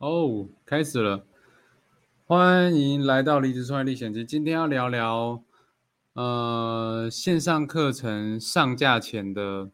[0.00, 1.26] 哦，开始了，
[2.24, 4.24] 欢迎来到离职创业历险记。
[4.24, 5.44] 今天要聊聊，
[6.14, 9.70] 呃，线上课程上架前的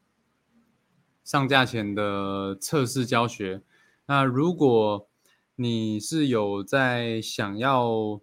[1.23, 3.63] 上架前的测试教学。
[4.07, 5.09] 那如果
[5.55, 8.21] 你是有在想要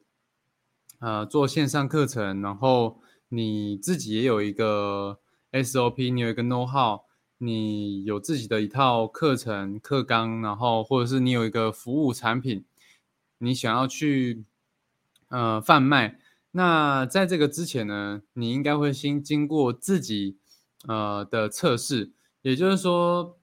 [1.00, 3.00] 呃做线上课程，然后
[3.30, 5.20] 你自己也有一个
[5.54, 7.04] SOP，你有一个 know how。
[7.46, 12.64] 你有自己的一套课程课纲，然后或者是你有一个服务产品，
[13.40, 14.46] 你想要去
[15.28, 16.18] 呃贩卖，
[16.52, 20.38] 那在这个之前呢，你应该会先经过自己
[20.88, 22.12] 呃的测试，
[22.44, 23.38] 也就是说，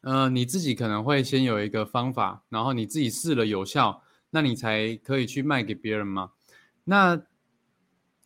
[0.00, 6.32] 呃你自己可能会先有一个方法，然后你自己试了有效，那你才可以去卖给别人嘛。
[6.82, 7.22] 那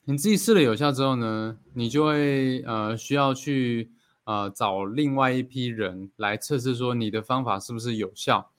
[0.06, 3.92] 你自己试了有效之后呢，你就会呃需要去。
[4.28, 8.50] 呃，找另外一批人来测试，说你的方法是不是有效。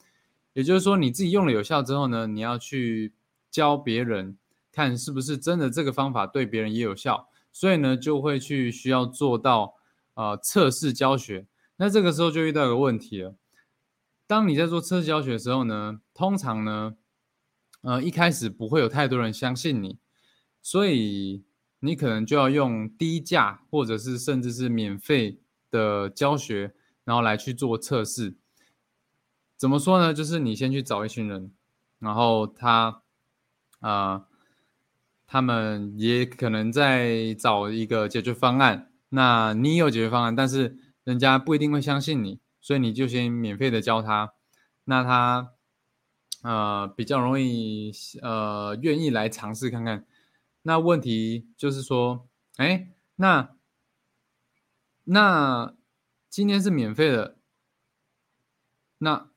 [0.53, 3.13] 也就是说，你自己用了有效之后呢，你要去
[3.51, 4.35] 教别人，
[4.71, 7.29] 看是不是真的这个方法对别人也有效。
[7.51, 9.75] 所以呢，就会去需要做到
[10.15, 11.45] 呃测试教学。
[11.75, 13.35] 那这个时候就遇到一个问题了。
[14.25, 16.95] 当你在做测试教学的时候呢，通常呢，
[17.81, 19.99] 呃一开始不会有太多人相信你，
[20.63, 21.43] 所以
[21.81, 25.37] 你可能就要用低价，或者是甚至是免费。
[25.69, 28.35] 的教学，然后来去做测试。
[29.57, 30.13] 怎么说呢？
[30.13, 31.51] 就是你先去找一群人，
[31.99, 33.01] 然后他，
[33.79, 34.25] 啊，
[35.27, 38.91] 他们也可能在找一个解决方案。
[39.09, 44.33] 那你有解决方案，但是人家不一定会相信你，所以你就先免费的教他。
[44.85, 45.51] 那他，
[46.43, 50.05] 呃，比较容易，呃，愿意来尝试看看。
[50.61, 53.58] 那问题就是说，哎，那。
[55.11, 55.73] 那
[56.29, 57.35] 今天是免费的，
[58.99, 59.27] 那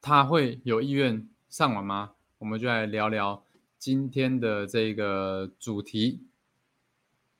[0.00, 2.12] 他会有意愿上网吗？
[2.38, 3.42] 我们就来聊聊
[3.76, 6.22] 今天的这个主题。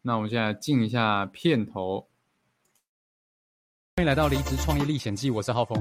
[0.03, 2.09] 那我们现在进一下片头。
[3.95, 5.79] 欢迎来到离职创业历险记，我是浩峰。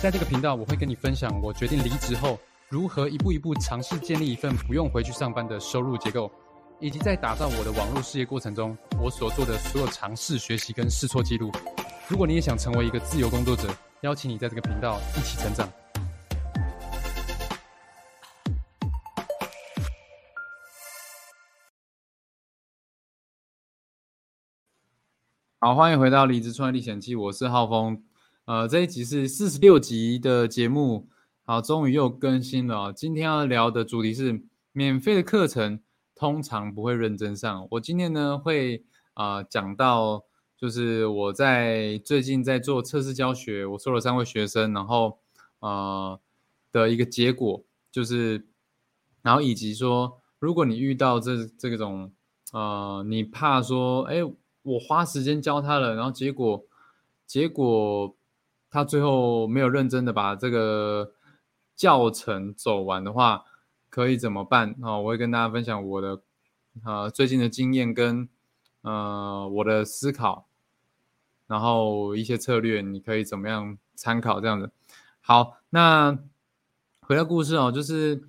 [0.00, 2.38] 在这个频道，我会跟你分享我决定离职后
[2.68, 6.30] 如何一步一步尝试建立一份不用回去上班的收入结构。
[6.82, 11.52] 以及在打造我的网络事业过程中，我所做的所有尝试、学习跟试错记录。
[12.08, 13.68] 如果你也想成为一个自由工作者，
[14.00, 15.70] 邀请你在这个频道一起成长。
[25.58, 28.02] 好，欢迎回到《离职创业历险记》，我是浩峰。
[28.46, 31.06] 呃，这一集是四十六集的节目，
[31.44, 32.90] 好，终于又更新了。
[32.90, 34.42] 今天要聊的主题是
[34.72, 35.82] 免费的课程。
[36.20, 37.66] 通常不会认真上。
[37.70, 40.22] 我今天呢会啊讲到，
[40.54, 45.18] 就是我在最近在做测试教学，我收了三位学生，然后
[45.60, 46.20] 呃
[46.70, 48.46] 的一个结果就是，
[49.22, 52.12] 然后以及说，如果你遇到这这种
[52.52, 54.16] 呃，你怕说，哎，
[54.60, 56.62] 我花时间教他了，然后结果
[57.26, 58.14] 结果
[58.68, 61.14] 他最后没有认真的把这个
[61.74, 63.46] 教程走完的话。
[63.90, 64.96] 可以怎么办啊？
[64.98, 66.22] 我会跟大家分享我的
[66.84, 68.28] 呃最近的经验跟
[68.82, 70.46] 呃我的思考，
[71.48, 74.70] 然后一些策略，你可以怎么样参考这样子。
[75.20, 76.16] 好，那
[77.00, 78.22] 回到故事哦，就是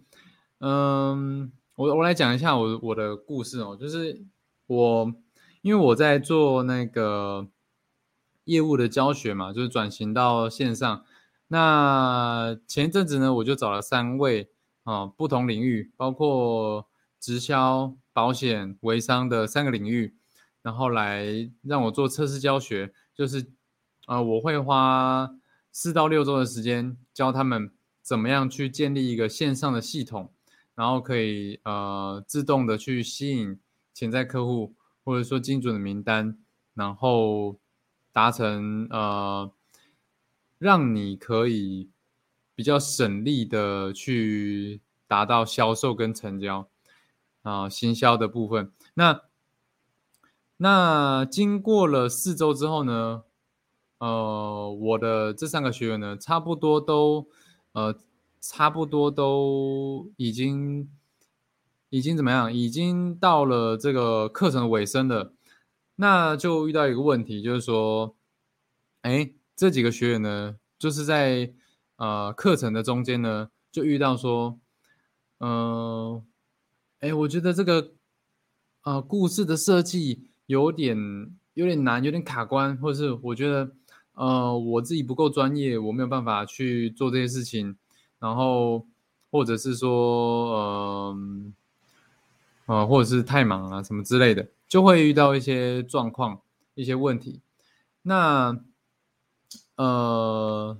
[0.57, 4.23] 嗯，我我来讲一下我我的故事哦，就是
[4.65, 5.13] 我
[5.61, 7.47] 因为我在做那个
[8.45, 11.05] 业务的教学嘛，就是转型到线上。
[11.49, 14.49] 那前一阵子呢，我就找了三位。
[14.91, 16.85] 啊，不同领域，包括
[17.17, 20.17] 直销、保险、微商的三个领域，
[20.61, 23.53] 然后来让我做测试教学，就是，
[24.07, 25.33] 呃，我会花
[25.71, 30.33] 四到六周的时间教他们怎么样去建立一个线上的系统，
[30.75, 33.57] 然后可以呃自动的去吸引
[33.93, 34.75] 潜在客户，
[35.05, 36.37] 或者说精准的名单，
[36.73, 37.57] 然后
[38.11, 39.49] 达成呃
[40.57, 41.89] 让你可以。
[42.53, 44.81] 比较省力的去
[45.11, 46.69] 达到销售跟成交
[47.41, 48.71] 啊，行销的部分。
[48.93, 49.23] 那
[50.55, 53.23] 那经过了四周之后呢，
[53.97, 57.27] 呃，我的这三个学员呢，差不多都
[57.73, 57.93] 呃，
[58.39, 60.89] 差不多都已经
[61.89, 62.53] 已经怎么样？
[62.53, 65.33] 已经到了这个课程尾声了。
[65.97, 68.15] 那就遇到一个问题，就是说，
[69.01, 71.53] 哎，这几个学员呢，就是在。
[71.97, 74.57] 呃，课程的中间呢，就遇到说，
[75.43, 76.23] 嗯，
[76.99, 77.93] 哎，我觉得这个
[78.83, 80.95] 呃故事的设计有点
[81.55, 83.71] 有点难，有点卡关，或者是我觉得
[84.13, 87.75] 呃我自己不够专业，我没有办法去做这些事情。
[88.19, 88.85] 然后
[89.31, 91.17] 或者是说呃
[92.67, 96.41] 呃，或者是太忙啊什么之类的，就会遇到一些状况、
[96.75, 97.41] 一些问题。
[98.03, 98.63] 那
[99.75, 100.77] 呃，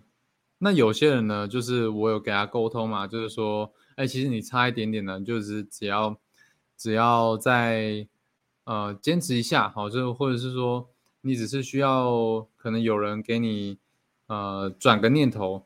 [0.59, 6.17] 那有些人呢，就是我有给他沟通嘛，就是说，哎，其实你差一点点呢，就是只要
[6.77, 8.07] 只要在
[8.65, 10.89] 呃坚持一下，好，就或者是说，
[11.21, 13.77] 你只是需要可能有人给你
[14.27, 15.65] 呃转个念头，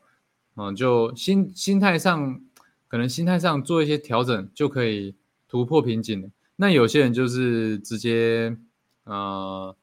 [0.56, 2.40] 嗯，就心心态上
[2.88, 5.14] 可能心态上做一些调整，就可以
[5.48, 6.28] 突破瓶颈了。
[6.56, 8.56] 那有些人就是直接
[9.04, 9.76] 呃。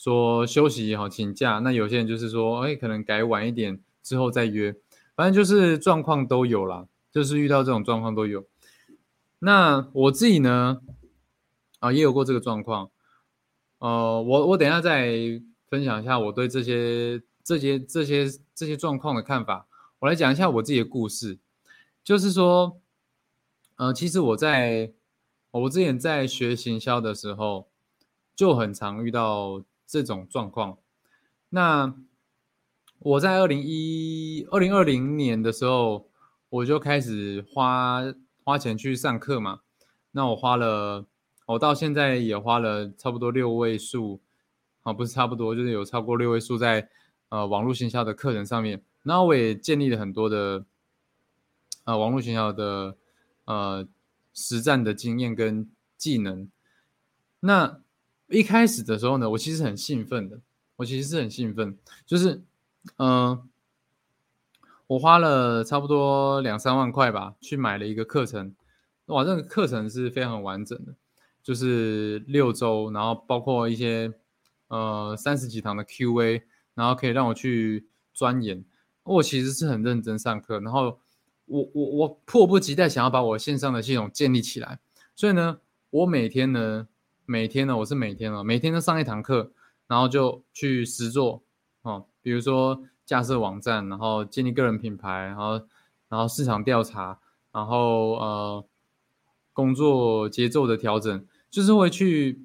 [0.00, 1.58] 说休息也好，请假。
[1.58, 4.72] 那有些人就是说，哎，可能改晚一点之后再约，
[5.16, 6.86] 反正就是状况都有啦，
[7.18, 8.46] 就是遇到这种状况都有。
[9.40, 10.80] 那我自己呢，
[11.80, 12.90] 啊，也有过这个状况。
[13.78, 19.66] 呃，我我等一下再分享一下我对这些这些这些这些状况的看法。
[19.98, 21.38] 我来讲一下我自己的故事，
[22.04, 22.80] 就是说，
[23.76, 24.92] 呃，其实我在
[25.50, 27.68] 我之前在学行销的时候，
[28.36, 29.62] 就很常遇到。
[29.90, 30.76] 这种状况，
[31.48, 31.94] 那
[32.98, 36.07] 我在二零一二零二零年的时候，
[36.50, 38.02] 我就开始花
[38.44, 39.60] 花钱去上课嘛。
[40.12, 41.06] 那我花了，
[41.46, 44.20] 我到现在也花了差不多六位数，
[44.82, 46.88] 啊，不是差不多，就是有超过六位数在
[47.28, 48.82] 呃网络营销的课程上面。
[49.02, 50.64] 然后我也建立了很多的
[51.84, 52.96] 呃网络营销的
[53.44, 53.86] 呃
[54.34, 56.50] 实战的经验跟技能。
[57.40, 57.80] 那
[58.28, 60.40] 一开始的时候呢，我其实很兴奋的，
[60.76, 62.42] 我其实是很兴奋，就是，
[62.96, 63.48] 嗯，
[64.88, 68.52] 我花了差不多两三万块吧，去买了一个课程，
[69.06, 70.94] 哇，这个课程是非常完整的，
[71.42, 74.12] 就是六周，然后包括一些
[74.66, 76.42] 呃三十几堂的 Q&A，
[76.74, 78.64] 然后可以让我去钻研，
[79.04, 80.98] 我其实是很认真上课，然后
[81.46, 84.80] 我我我迫不及待想要把我线上的系统建立起来，
[85.14, 85.60] 所以呢，
[85.90, 86.88] 我每天呢。
[87.30, 89.52] 每天呢，我是每天哦，每天都上一堂课，
[89.86, 91.42] 然后就去实做
[91.82, 95.52] 哦，比如说架设网站，然后建立个人品牌，然后
[96.10, 97.18] 然后市场调查，
[97.50, 98.64] 然后呃
[99.54, 102.44] 工作节奏的调整，就是会去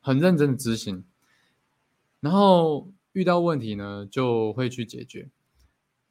[0.00, 1.04] 很认真的执行，
[2.20, 5.28] 然后遇到问题呢就会去解决，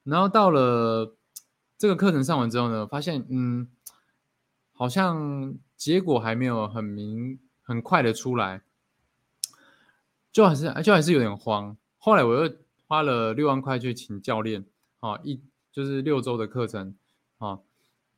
[0.04, 1.16] 然后到了
[1.80, 3.68] 这个课程上完之后呢，发现嗯，
[4.74, 7.40] 好像结果还没有很明。
[7.68, 8.62] 很快的出来，
[10.32, 11.76] 就还是就还是有点慌。
[11.98, 12.56] 后来我又
[12.88, 14.66] 花了六万块去请教练，
[15.00, 15.42] 啊，一
[15.72, 16.96] 就是六周的课程，
[17.38, 17.60] 啊，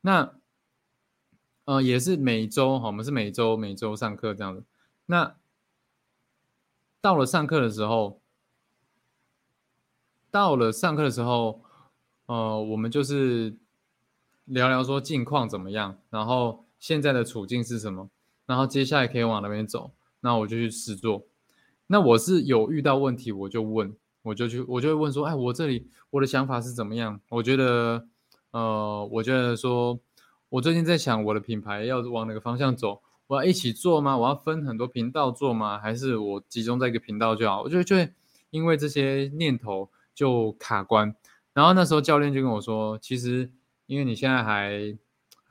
[0.02, 0.34] 那
[1.64, 4.64] 呃也是每周，哈，我们是每周每周上课这样子。
[5.06, 5.36] 那
[7.00, 8.20] 到了上课的时候，
[10.30, 11.62] 到了上课的时候，
[12.26, 13.56] 呃，我们就是
[14.44, 18.10] 聊聊说近况怎么样，然后现在的处境是什么。
[18.46, 21.26] 然后接下来可以往那边走，那我就去试做。
[21.86, 23.94] 那我是有遇到问题，我就问，
[24.28, 27.20] 我就去，我就会问说，哎，我这里我的想法是怎么样？
[27.30, 28.06] 我觉得，
[28.52, 29.98] 呃，我觉得说，
[30.50, 33.02] 我最近在想我的品牌要往哪个方向走？
[33.26, 34.16] 我要一起做吗？
[34.16, 35.78] 我要分很多频道做吗？
[35.78, 37.62] 还是我集中在一个频道就好？
[37.62, 38.12] 我就就会
[38.50, 41.14] 因为这些念头就卡关。
[41.52, 43.50] 然后那时候教练就跟我说，其实
[43.86, 44.96] 因为你现在还。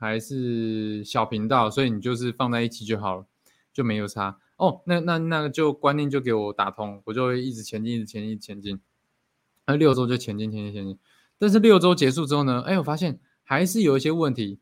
[0.00, 3.26] 还是小频道，所以你就是放在一起就好了，
[3.72, 4.82] 就没有差哦。
[4.84, 8.80] 那那那个就观念就给我打通，我就会一直前进，一直前进，前进。
[9.66, 10.98] 那六周就前进，前进，前进。
[11.38, 12.62] 但是六周结束之后呢？
[12.66, 14.58] 哎，我发现还是有一些问题，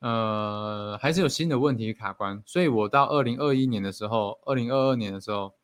[0.00, 2.42] 呃，还是有新的问题卡关。
[2.44, 5.54] 所以我到二零二一年的时候，二零二二年的时候，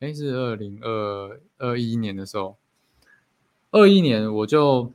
[0.00, 2.56] 哎，是二零二二一年的时候，
[3.70, 4.92] 二一年我就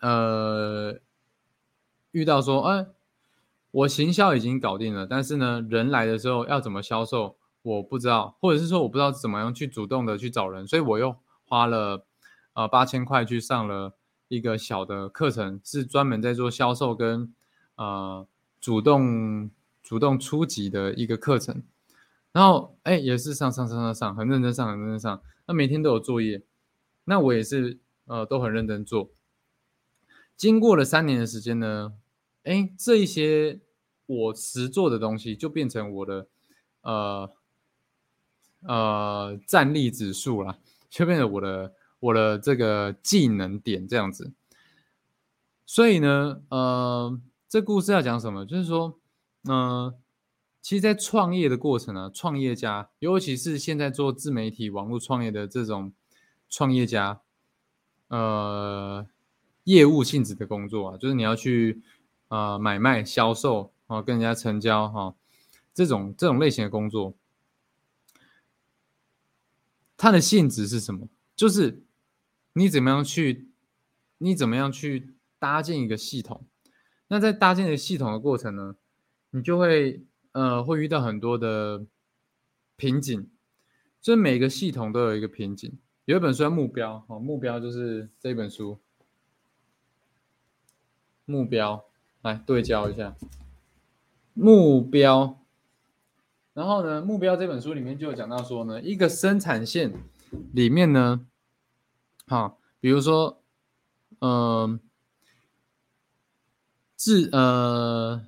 [0.00, 0.98] 呃。
[2.14, 2.86] 遇到说，哎，
[3.74, 12.06] 我行销已经搞定了，但是呢，人来的时候要怎么销售，我不知道，或者是说我不知道怎么样去主动的去找人，所以我又花了
[12.52, 13.94] 呃八千块去上了
[14.28, 17.34] 一个小的课程，是专门在做销售跟
[17.74, 18.24] 呃
[18.60, 19.50] 主动
[19.82, 21.64] 主动初级的一个课程，
[22.30, 26.42] 然后哎也是上上上上上，很认真上很认真上，那每天都有作业，
[27.06, 29.10] 那我也是呃都很认真做，
[30.36, 31.94] 经过了三年的时间呢。
[32.44, 33.58] 哎，这一些
[34.06, 36.26] 我实做的东西就变成我的
[36.82, 37.30] 呃
[38.62, 40.58] 呃战力指数了，
[40.90, 44.32] 就变成我的我的这个技能点这样子。
[45.66, 47.18] 所以呢，呃，
[47.48, 48.44] 这故事要讲什么？
[48.44, 48.98] 就是说，
[49.48, 49.94] 嗯，
[50.60, 55.92] 其实，在创业的过程呢，创业家，尤其是现在做自媒体网络创业的这种
[56.48, 57.20] 创业家，
[58.08, 59.06] 呃，
[59.64, 61.82] 业务性质的工作啊，就是你要去。
[62.28, 65.14] 呃买卖、销售哦，跟人家成交哈，
[65.72, 67.14] 这种这种类型的工作，
[69.96, 71.08] 它的性质是什么？
[71.36, 71.82] 就是
[72.54, 73.48] 你怎么样去，
[74.18, 76.46] 你怎么样去搭建一个系统？
[77.08, 78.76] 那在搭建的系统的过程呢，
[79.30, 81.84] 你就会呃会遇到很多的
[82.76, 83.30] 瓶颈，
[84.00, 85.78] 就是每个系统都有一个瓶颈。
[86.06, 88.78] 有一本书叫《目标》，哦，目标就是这本书。
[91.24, 91.84] 目标，
[92.22, 93.16] 来对焦一下。
[94.34, 95.40] 目标，
[96.52, 97.00] 然后呢？
[97.00, 99.92] 目标这本书里面就有讲到说呢，一个生产线
[100.52, 101.26] 里面呢，
[102.26, 103.40] 好，比如说，
[104.20, 104.80] 嗯，
[106.96, 108.24] 制呃，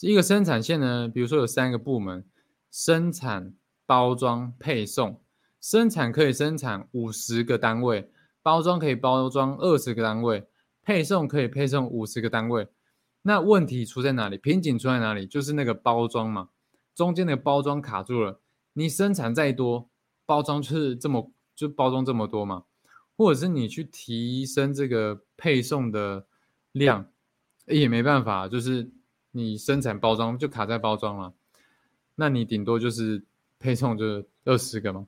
[0.00, 2.24] 一个生产线呢，比如说有三个部门：
[2.70, 3.54] 生产、
[3.86, 5.20] 包装、配送。
[5.60, 8.08] 生产可以生产五十个单位，
[8.42, 10.46] 包装可以包装二十个单位，
[10.82, 12.68] 配送可以配送五十个单位。
[13.28, 14.38] 那问题出在哪里？
[14.38, 15.26] 瓶颈出在哪里？
[15.26, 16.48] 就是那个包装嘛，
[16.94, 18.40] 中间的包装卡住了。
[18.72, 19.90] 你生产再多，
[20.24, 22.64] 包装就是这么就包装这么多嘛，
[23.18, 26.24] 或者是你去提升这个配送的
[26.72, 27.10] 量，
[27.66, 28.90] 也没办法，就是
[29.32, 31.34] 你生产包装就卡在包装了，
[32.14, 33.22] 那你顶多就是
[33.58, 35.06] 配送就是二十个嘛。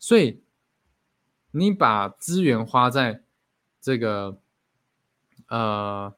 [0.00, 0.42] 所以，
[1.52, 3.22] 你把资源花在
[3.80, 4.40] 这个
[5.46, 6.12] 呃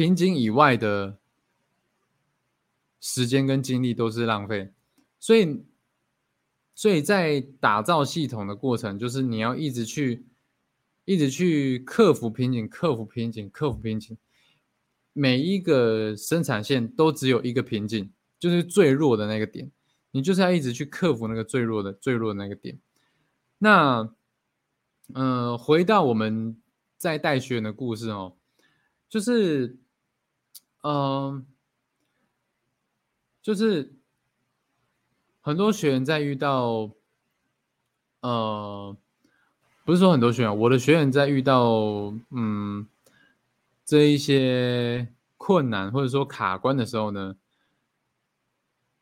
[0.00, 1.18] 瓶颈以外的
[3.00, 4.72] 时间跟精力都是浪费。
[5.18, 5.62] 所以，
[6.74, 10.24] 所以在打造系统的过程，就是你要一直去，
[11.04, 14.16] 一直去克服瓶颈，克服瓶颈，克服瓶颈。
[15.12, 19.70] 每一个生产线都只有一个瓶颈，就是最弱的那个点，
[20.12, 22.80] 你就是要一直去克服那个最弱的、最弱的那个点。
[23.58, 24.14] 那，
[25.12, 26.58] 嗯，回到我们
[26.96, 28.34] 在带学员的故事哦，
[29.10, 29.76] 就是，
[30.82, 31.46] 嗯，
[33.42, 33.94] 就是
[35.40, 36.90] 很多学员在遇到，
[38.20, 38.96] 呃，
[39.84, 42.86] 不是说很多学员，我的学员在遇到，嗯，
[43.84, 47.36] 这一些困难或者说卡关的时候呢，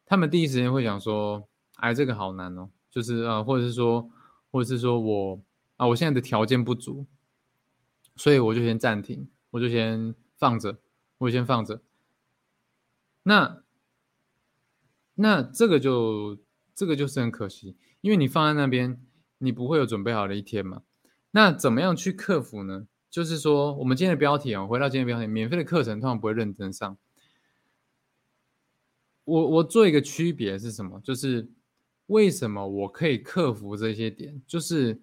[0.06, 4.10] 他们第一时间会想说，哎，这个好难哦，就是啊，或者是说。
[4.50, 5.42] 或者是说我
[5.76, 7.04] 啊，我现在的条件不足，
[8.16, 10.78] 所以我就先暂停，我就先放着，
[11.18, 11.82] 我先放着。
[13.22, 13.62] 那
[15.14, 16.38] 那这个就
[16.74, 19.00] 这个就是很可惜，因为你放在那边，
[19.38, 20.82] 你不会有准备好的一天嘛。
[21.32, 22.86] 那怎么样去克服呢？
[23.10, 26.96] 就是说，我们今天的标题啊，回到今天标题，免费的课程通常不会认真上。
[29.24, 31.00] 我我做一个区别是什么？
[31.00, 31.48] 就是。
[32.08, 34.40] 为什么我可以克服这些点？
[34.46, 34.98] 就是，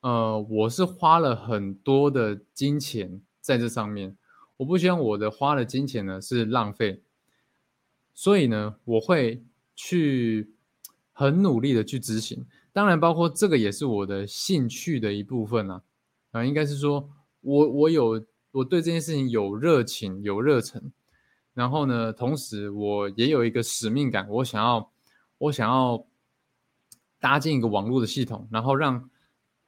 [0.00, 4.14] 呃，我是花了很多的金钱在这上面，
[4.60, 7.00] 我不希望我的花的金钱呢是浪费，
[8.12, 9.42] 所以呢，我会
[9.74, 10.52] 去
[11.12, 12.46] 很努力的去执行。
[12.70, 15.82] 当然，包括这个也是我的兴趣的一部分啊，
[16.32, 17.08] 啊，应该是说
[17.40, 20.92] 我我有我对这件事情有热情有热忱，
[21.54, 24.92] 然后呢，同时我也有一个使命感，我想要
[25.38, 26.06] 我想要。
[27.22, 29.10] 搭建一个网络的系统，然后让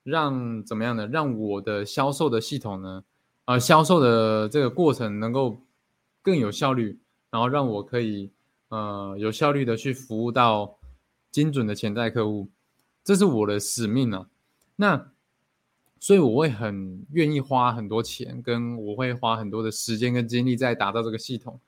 [0.03, 1.07] 让怎么样呢？
[1.07, 3.05] 让我的销售的系统呢，
[3.45, 5.61] 呃，销售的这个过程能够
[6.23, 6.99] 更有效率，
[7.31, 8.31] 然后让我可以
[8.69, 10.79] 呃有效率的去服务到
[11.31, 12.49] 精准的潜在客户，
[13.05, 14.27] 这是我的使命呢。
[14.77, 15.11] 那
[15.99, 21.61] 所以我会很愿意花很多钱，跟我会花很多的时间跟精力在打造这个系统。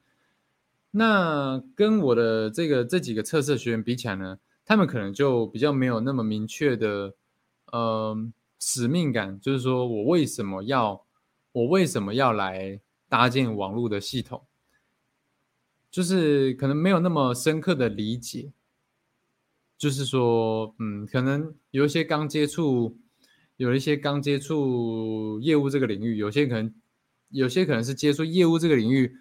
[0.90, 4.38] 那跟我的这个这几个测试学员比起来呢？
[4.66, 7.14] 他们可能就比较没有那么明确的，
[7.71, 8.16] 呃，
[8.59, 11.03] 使命感，就是说我为什么要，
[11.54, 14.44] 我为什么要来搭建网络的系统，
[15.90, 18.52] 就是可能没有那么深刻的理解，
[19.78, 22.99] 就是说，嗯，可能有一些刚接触，
[23.56, 26.75] 有一些刚接触业务这个领域，有些可能，
[27.28, 29.16] 有些可能是接触业务这个领域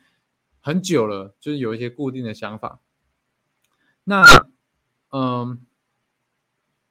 [0.60, 2.82] 很久了，就是有一些固定的想法，
[4.04, 4.24] 那。
[5.16, 5.64] 嗯，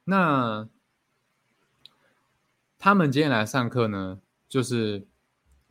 [0.05, 0.69] 那
[2.79, 5.09] 他们今天来上课呢，就是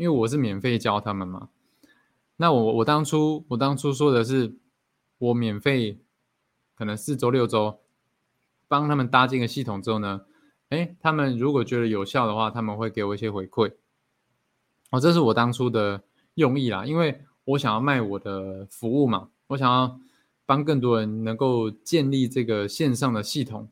[0.01, 1.49] 因为我是免费教他们嘛。
[2.37, 4.55] 那我我当初我当初说的是，
[5.19, 5.99] 我免费
[6.73, 7.79] 可能四周六周
[8.67, 10.21] 帮他们搭建个系统之后呢，
[10.69, 13.73] 哎，他们如果觉得有效的话，他们会给我一些回馈。
[14.89, 16.01] 哦，这是我当初的
[16.33, 19.99] 用意啦，因为我想要卖我的服务嘛，我想要。
[20.43, 23.69] 帮更多人能够建立这个线上的系统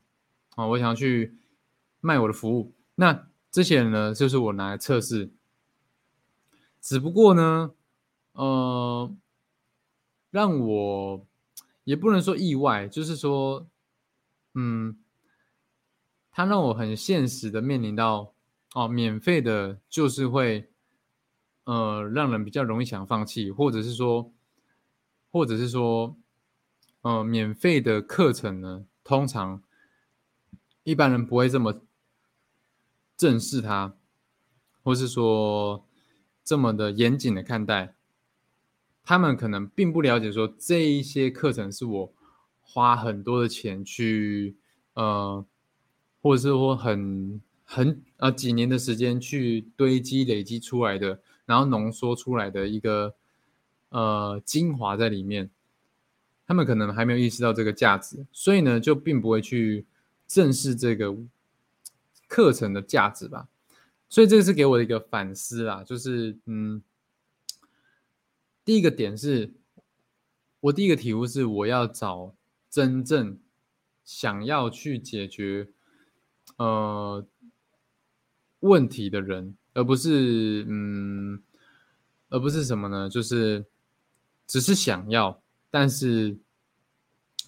[0.54, 1.36] 啊，我想要去
[2.00, 2.72] 卖我的服务。
[2.94, 5.30] 那这些人呢，就是我拿来测试。
[6.80, 7.72] 只不过呢，
[8.32, 9.14] 呃，
[10.30, 11.26] 让我
[11.84, 13.66] 也不能说意外，就是说，
[14.54, 14.98] 嗯，
[16.30, 18.32] 他让我很现实的面临到，
[18.74, 20.70] 哦，免费的，就是会，
[21.64, 24.32] 呃，让人比较容易想放弃，或者是说，
[25.30, 26.16] 或者是说，
[27.02, 29.62] 呃，免费的课程呢，通常
[30.84, 31.82] 一般人不会这么
[33.16, 33.94] 正视它，
[34.82, 35.84] 或是说
[36.50, 37.94] 这么的严谨的看待。
[39.04, 42.12] 他们可能并不了解，说这一些课程是我
[42.60, 44.56] 花很多的钱去，
[44.94, 45.46] 呃，
[46.20, 53.14] 或者是说很很呃几年的时间去堆积累积出来的，然后浓缩出来的一个
[53.90, 55.48] 呃精华在里面。
[56.48, 59.86] 他们可能还没有意识到这个价值，所以呢，就并不会去
[60.26, 61.16] 正视这个
[62.26, 63.46] 课程的价值吧。
[64.10, 66.82] 所以这个是给我的一个反思啦，就是嗯。
[68.62, 69.52] 第一个点是，
[70.60, 72.36] 我第一个体悟是，我要找
[72.68, 73.40] 真正
[74.04, 75.66] 想要去解决
[76.56, 77.26] 呃
[78.60, 81.42] 问题的人，而不是嗯，
[82.28, 83.08] 而不是什么呢？
[83.08, 83.64] 就是
[84.46, 86.38] 只是想要，但是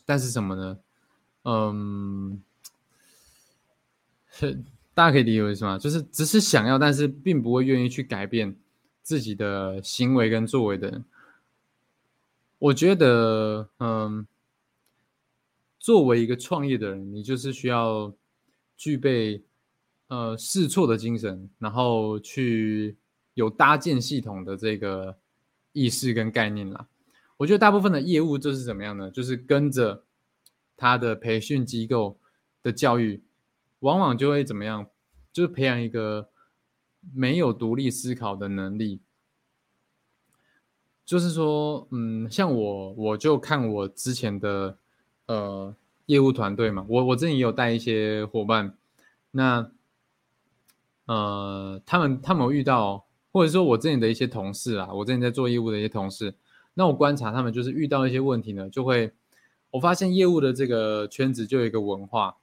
[0.05, 0.81] 但是什么呢？
[1.45, 2.43] 嗯，
[4.95, 5.79] 大家可以理解为什么？
[5.79, 8.55] 就是只是想要，但是并不会愿意去改变
[9.03, 11.05] 自己的行为跟作为的人。
[12.59, 14.27] 我觉得，嗯，
[15.79, 18.13] 作为一个创业的人，你就是需要
[18.77, 19.43] 具备
[20.09, 22.97] 呃试错的精神，然后去
[23.35, 25.17] 有搭建系统的这个
[25.73, 26.87] 意识跟概念啦。
[27.39, 29.11] 我觉得大部分的业务就是怎么样呢？
[29.11, 30.05] 就是跟着
[30.77, 32.17] 他的培训机构
[32.63, 33.21] 的教育，
[33.83, 34.87] 往往就会怎么样？
[35.33, 36.29] 就是培养一个
[37.15, 39.01] 没有独立思考的能力。
[41.05, 44.79] 就是说，嗯，像我，我就看我之前的
[45.27, 45.75] 呃
[46.07, 48.79] 业务团队嘛，我我之前也有带一些伙伴，
[49.33, 49.71] 那
[51.07, 56.35] 呃，他们他们遇到，或者说我之前的一些同事啊，我之前在做业务的一些同事，
[56.75, 59.13] 那我观察他们就是遇到一些问题呢，就会
[59.73, 62.37] 我发现业务的这个圈子就有一个文化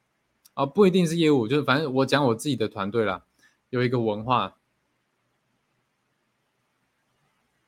[0.59, 3.23] 啊，不一定是业务，就是反正我讲我自己的团队啦，
[3.69, 4.57] 有一个文化，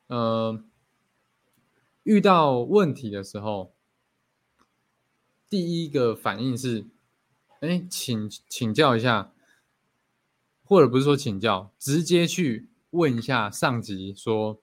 [0.08, 0.62] 呃。
[2.04, 3.76] 遇到问题的时候，
[5.48, 6.88] 第一个反应是，
[7.60, 9.32] 哎，请请教一下，
[10.64, 14.60] 或者不是说请教，直接去问一下上级说，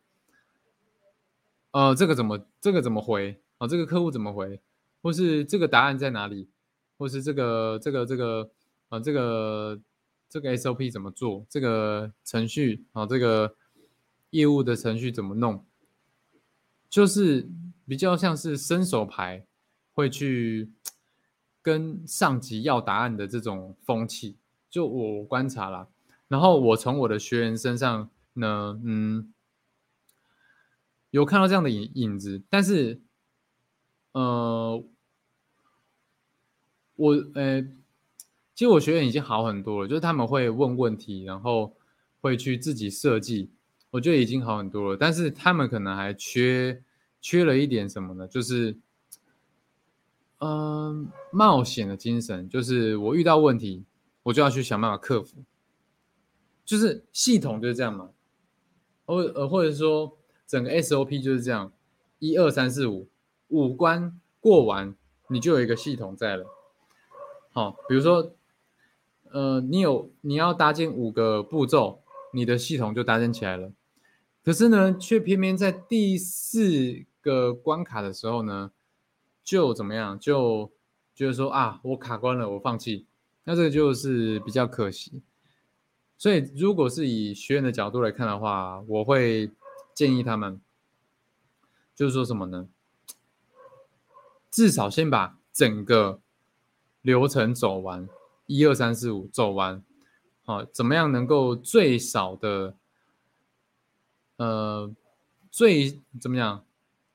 [1.70, 3.40] 呃，这个怎么这个怎么回？
[3.58, 4.60] 哦，这个客户怎么回？
[5.00, 6.48] 或是这个答案在哪里？
[6.98, 8.50] 或是这个这个这个
[8.88, 9.80] 啊，这个
[10.28, 11.46] 这个 SOP 怎么做？
[11.48, 13.54] 这个程序啊，这个
[14.30, 15.64] 业务的程序怎么弄？
[16.90, 17.48] 就是
[17.86, 19.46] 比较像是伸手牌，
[19.94, 20.70] 会去
[21.62, 24.36] 跟上级要答案的这种风气，
[24.68, 25.88] 就我观察了。
[26.28, 29.32] 然后我从我的学员身上呢，嗯，
[31.10, 32.42] 有看到这样的影影子。
[32.50, 33.00] 但是，
[34.12, 34.82] 呃，
[36.98, 37.62] 我呃，
[38.56, 41.72] 其实我学员已经好很多了，就是他们会问问题，然后
[42.20, 43.50] 会去自己设计。
[43.90, 46.82] 我觉得已经好很多了，但是他们可能还缺
[47.20, 48.26] 缺了一点什么呢？
[48.26, 48.76] 就是，
[50.40, 52.48] 嗯，冒险的精神。
[52.48, 53.84] 就是我遇到问题，
[54.24, 55.36] 我就要去想办法克服。
[56.64, 58.10] 就是系统就是这样嘛，
[59.06, 61.72] 或呃，或者说整个 SOP 就是这样，
[62.18, 63.08] 一二三四五
[63.46, 64.94] 五关过完，
[65.28, 66.44] 你就有一个系统在了。
[67.52, 68.34] 好，比如说，
[69.30, 72.02] 呃，你有你要搭建五个步骤。
[72.30, 73.72] 你的系统就搭建起来了，
[74.44, 78.70] 可是呢，却偏偏在第四个关卡的时候呢，
[79.42, 80.18] 就怎么样？
[80.18, 80.70] 就
[81.14, 83.06] 觉得说啊，我卡关了，我放弃。
[83.44, 85.22] 那这个就是比较可惜。
[86.18, 89.50] 所以，如果是以学员的角度来看的话，我会
[89.94, 90.60] 建议他们，
[91.94, 92.68] 就是说什么呢？
[94.50, 96.20] 至少先把整个
[97.08, 98.06] 流程走完，
[98.44, 99.82] 一二三四五走完。
[100.44, 102.76] 好，怎么样能够最少的，
[104.36, 104.94] 呃，
[105.50, 106.62] 最怎么样，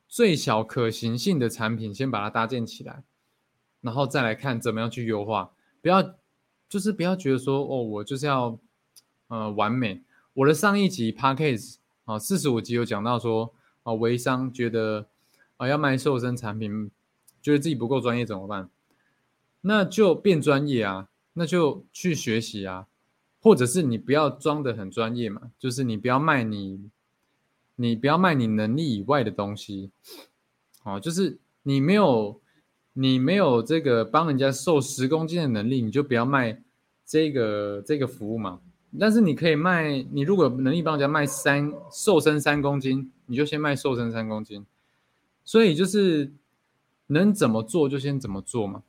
[0.07, 3.03] 最小可行性的产品先把它搭建起来，
[3.81, 5.51] 然后再来看怎么样去优化。
[5.79, 6.15] 不要，
[6.67, 8.57] 就是不要觉得说，哦，我就是要，
[9.27, 10.01] 呃，完美。
[10.33, 13.53] 我的上一集 p a c k a g e 啊，四十五集有讲到说，
[13.83, 15.05] 啊，微商觉得
[15.57, 16.89] 啊要卖瘦身产品，
[17.43, 18.71] 觉得自己不够专业怎么办？
[19.63, 22.87] 那就变专业啊，那就去学习啊。
[23.41, 26.89] 或者是你不要装的很专业嘛，就是你不要卖你
[27.75, 29.91] 你不要卖你能力以外的东西，
[30.85, 32.39] 哦，就是你没有
[32.93, 36.63] 你没有这个帮人家瘦十公斤的能力，你就不要卖
[37.05, 38.61] 这个这个服务嘛。
[38.97, 44.65] 但是你可以卖，你如果能力帮人家卖三瘦身三公斤，你就先卖瘦身三公斤。
[45.43, 46.31] 所以就是
[47.07, 48.83] 能怎么做就先怎么做嘛。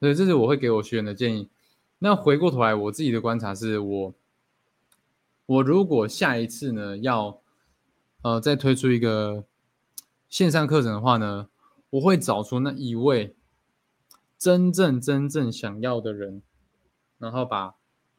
[0.00, 1.50] 所以这是我会给我学员的建议。
[1.98, 4.14] 那回过头来，我自己的观察是我，
[5.44, 7.42] 我如果下一次呢要，
[8.22, 9.44] 呃，再推出一个
[10.28, 11.50] 线上课程的话呢，
[11.90, 13.36] 我会找出那一位
[14.38, 16.40] 真正真正想要的人，
[17.18, 17.74] 然后把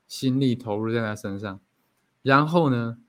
[0.08, 1.60] 心力投入在他身上，
[2.22, 3.00] 然后呢，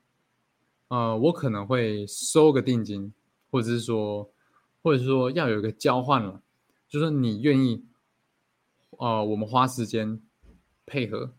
[0.87, 3.13] 呃，我可能会收个定金，
[3.51, 4.31] 或者是说，
[4.81, 6.41] 或者是说要有一个交换了，
[6.89, 7.85] 就是你愿意，
[8.99, 10.21] 呃，我们花时间。
[10.85, 11.31] 配合，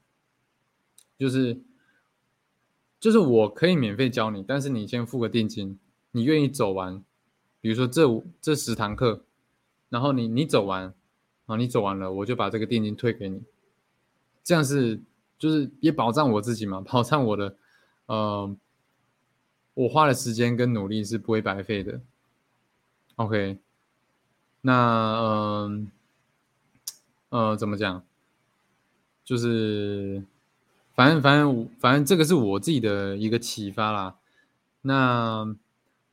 [1.19, 1.61] 就是
[2.99, 5.79] 就是我可以免费教你，但是你先付个定金，
[6.13, 7.05] 你愿意走完，
[7.61, 9.27] 比如说这这十堂课，
[9.91, 10.95] 然后你你走完，
[11.45, 13.43] 啊，你走完了，我就把这个定金退给你，
[14.43, 14.99] 这样是
[15.39, 17.55] 就是也保障我自己嘛，保障我的，
[18.07, 18.57] 呃，
[19.75, 22.01] 我花的时间跟努力是不会白费的。
[23.17, 23.59] OK，
[24.63, 25.91] 那嗯
[27.35, 28.05] 呃怎么讲？
[29.25, 30.23] 就是，
[30.95, 34.15] 反正反正反正这个是我自己的一个启发啦。
[34.83, 35.57] 那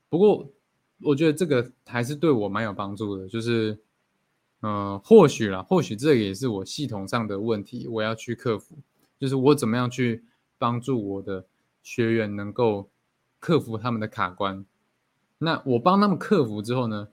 [0.10, 0.50] 不过
[1.04, 3.28] 我觉得这个还是对我蛮有帮助的。
[3.28, 3.78] 就是，
[4.62, 8.76] 嗯，或许啦，或许这也是我系统上的问题，我要去克服。
[9.20, 10.24] 就是我怎么样去
[10.58, 11.46] 帮助我的
[11.84, 12.90] 学员能够
[13.40, 14.66] 克服他们的卡关。
[15.38, 17.10] 那我帮他们克服之后呢，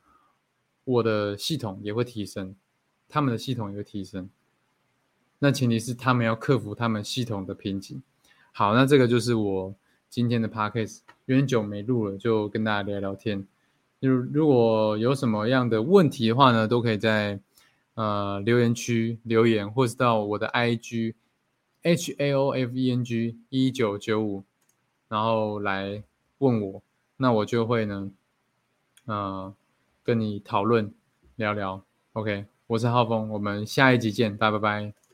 [0.84, 2.54] 我的系统也会提升，
[3.08, 4.28] 他们的系统也会提升。
[5.38, 8.02] 那前提是他们要克服他们系统的瓶颈。
[8.52, 9.74] 好，那这个就是我
[10.10, 13.46] 今天的 podcast，有点久没录了，就跟大家聊聊天。
[14.00, 17.40] 就如果有什么样的问题的话呢，都可以在
[17.94, 21.14] 呃留言区留言，或是到我的 IG
[21.82, 24.44] H A O F E N G 一九九五，
[25.08, 26.02] 然后来
[26.38, 26.82] 问我，
[27.16, 28.10] 那我就会呢，
[29.04, 29.54] 呃，
[30.02, 30.92] 跟你讨论
[31.36, 31.84] 聊聊。
[32.12, 35.07] OK，我是浩峰，我们下一集见，拜拜拜。